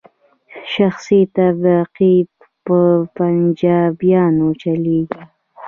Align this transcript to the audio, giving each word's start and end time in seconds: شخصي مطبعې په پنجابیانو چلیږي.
شخصي 0.73 1.19
مطبعې 1.33 2.13
په 2.65 2.77
پنجابیانو 3.15 4.47
چلیږي. 4.61 5.21